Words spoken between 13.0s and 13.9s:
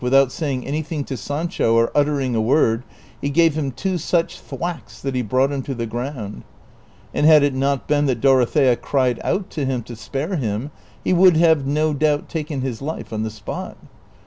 on the spot.